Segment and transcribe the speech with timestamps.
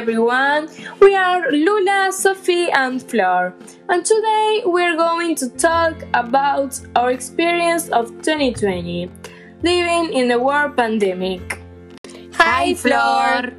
[0.00, 0.66] everyone!
[0.98, 3.54] We are Lula, Sophie, and Flor,
[3.90, 9.10] and today we're going to talk about our experience of 2020
[9.62, 11.60] living in the world pandemic.
[12.32, 13.52] Hi, Flor!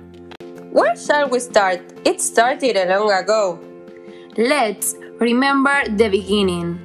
[0.72, 1.82] Where shall we start?
[2.06, 3.60] It started a long ago.
[4.36, 6.80] Let's remember the beginning.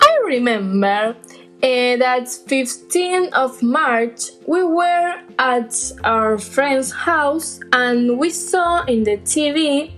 [0.00, 1.16] I remember
[1.62, 9.02] uh, that 15th of March we were at our friend's house and we saw in
[9.04, 9.92] the TV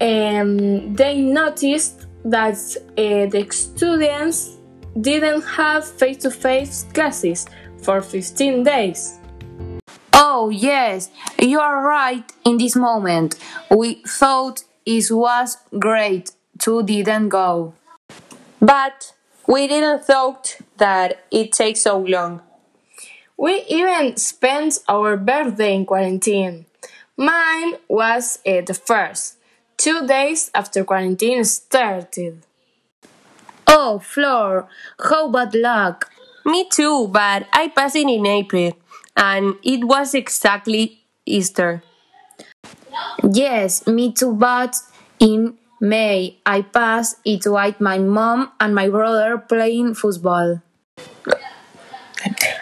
[0.00, 2.56] um, they noticed that
[2.96, 4.58] uh, the students
[5.00, 7.46] didn't have face-to-face classes
[7.82, 9.18] for 15 days.
[10.12, 13.36] Oh, yes, you are right in this moment.
[13.70, 17.74] We thought it was great to didn't go.
[18.60, 19.12] But
[19.48, 22.42] we didn't thought that it takes so long.
[23.36, 26.66] We even spent our birthday in quarantine.
[27.16, 29.38] Mine was uh, the first,
[29.76, 32.42] two days after quarantine started.
[33.68, 36.10] Oh, Flor, how bad luck.
[36.44, 38.72] Me too, but I passed it in April,
[39.16, 41.82] and it was exactly Easter.
[43.32, 44.76] Yes, me too, but
[45.20, 50.60] in May I pass it with my mom and my brother playing football.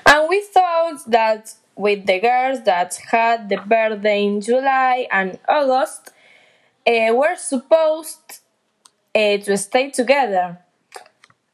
[0.05, 6.11] And we thought that with the girls that had the birthday in July and August,
[6.87, 8.41] uh, were supposed
[9.15, 10.59] uh, to stay together.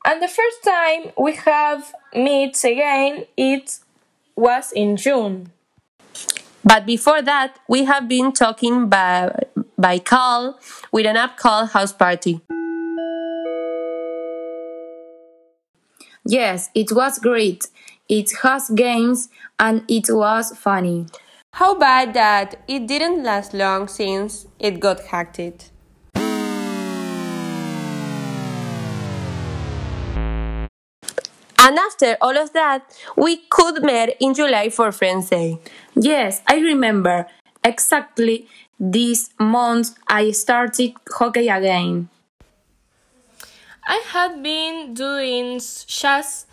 [0.04, 3.78] And the first time we have meets again, it
[4.36, 5.52] was in June.
[6.64, 9.32] But before that, we have been talking by,
[9.82, 10.58] by call
[10.92, 12.40] with an app called House Party.
[16.24, 17.66] Yes, it was great.
[18.08, 19.28] It has games
[19.58, 21.06] and it was funny.
[21.54, 25.70] How bad that it didn't last long since it got hacked.
[31.64, 32.82] And after all of that,
[33.16, 35.58] we could meet in July for Friends Day.
[35.94, 37.26] Yes, I remember.
[37.64, 38.48] Exactly
[38.84, 42.08] this month I started hockey again.
[43.86, 46.46] I had been doing jazz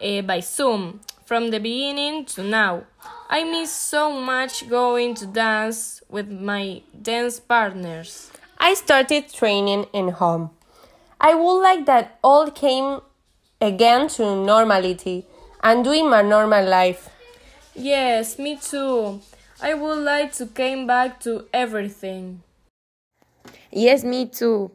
[0.00, 2.84] uh, by Zoom from the beginning to now.
[3.28, 8.30] I miss so much going to dance with my dance partners.
[8.58, 10.50] I started training in home.
[11.20, 13.00] I would like that all came
[13.60, 15.26] again to normality
[15.64, 17.08] and doing my normal life.
[17.74, 19.20] Yes, me too.
[19.64, 22.42] I would like to came back to everything.
[23.70, 24.72] Yes, me too.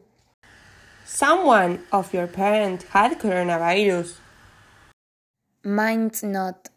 [1.04, 4.16] Someone of your parents had coronavirus.
[5.62, 6.70] Mine's not.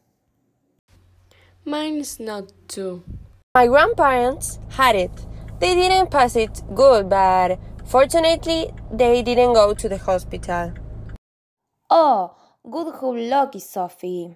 [1.63, 3.01] Mine's not too.
[3.55, 5.11] My grandparents had it.
[5.61, 10.73] They didn't pass it good, but fortunately, they didn't go to the hospital.
[11.89, 12.35] Oh,
[12.69, 14.35] good how lucky, Sophie.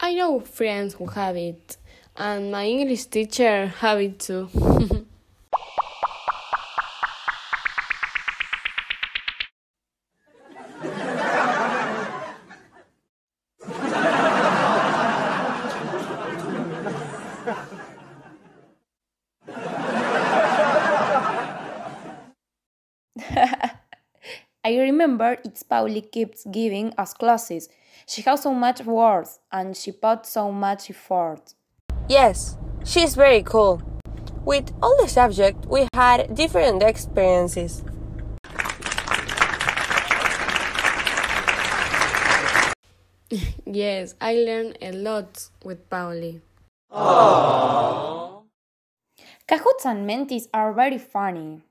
[0.00, 1.76] I know friends who have it,
[2.18, 4.48] and my English teacher have it too.
[24.64, 27.68] I remember it's Pauli keeps giving us classes.
[28.06, 31.54] She has so much words and she put so much effort.
[32.08, 33.82] Yes, she's very cool.
[34.44, 37.82] With all the subjects, we had different experiences.
[43.66, 46.42] yes, I learned a lot with Pauli.
[49.48, 51.62] Kahoots and Mentis are very funny.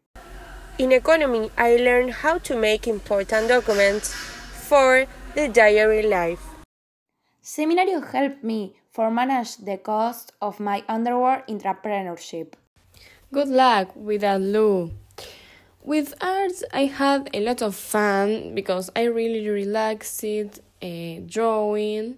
[0.77, 6.54] In economy, I learned how to make important documents for the diary life.
[7.45, 12.53] Seminario helped me for manage the cost of my underwear entrepreneurship.
[13.31, 14.89] Good luck with that, Lou.
[15.83, 22.17] With arts, I had a lot of fun because I really relaxed it, uh, drawing,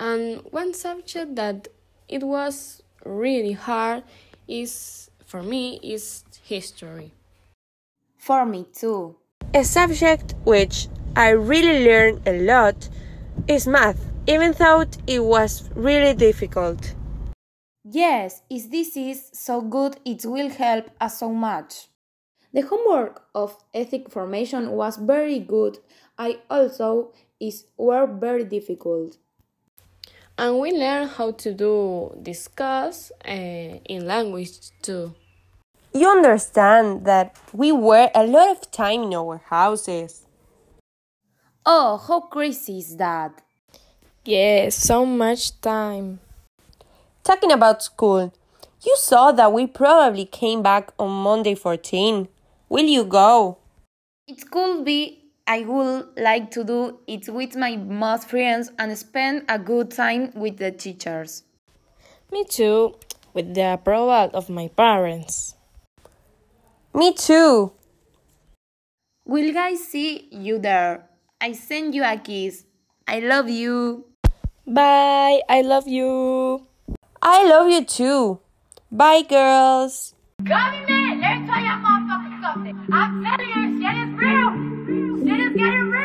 [0.00, 1.68] and one subject that
[2.08, 4.02] it was really hard
[4.48, 7.12] is for me is history.
[8.18, 9.14] For me too.
[9.54, 12.88] A subject which I really learned a lot
[13.46, 16.94] is math, even though it was really difficult.
[17.84, 21.88] Yes, if this is so good, it will help us so much.
[22.52, 25.78] The homework of ethic formation was very good.
[26.18, 29.16] I also is were very difficult.
[30.40, 35.14] and we learn how to do discuss uh, in language too.
[35.92, 40.26] You understand that we were a lot of time in our houses.
[41.66, 43.42] Oh, how crazy is that?
[44.24, 46.20] Yes, so much time.
[47.24, 48.32] Talking about school,
[48.84, 52.28] you saw that we probably came back on Monday 14.
[52.68, 53.56] Will you go?
[54.26, 59.46] It could be I would like to do it with my most friends and spend
[59.48, 61.42] a good time with the teachers.
[62.30, 62.94] Me too,
[63.32, 65.56] with the approval of my parents.
[66.94, 67.72] Me too.
[69.24, 71.08] Will I see you there?
[71.40, 72.64] I send you a kiss.
[73.08, 74.09] I love you.
[74.70, 76.64] Bye, I love you.
[77.20, 78.38] I love you too.
[78.92, 80.14] Bye, girls.
[80.44, 82.78] Gummy man, let me tell y'all motherfuckers something.
[82.92, 84.50] I'm telling you, shit is real.
[85.26, 85.90] Shit is getting real.
[85.90, 85.98] Woo!
[85.98, 85.99] Guess what?